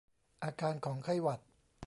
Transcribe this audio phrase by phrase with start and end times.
[0.43, 1.41] อาการของไข้หวัด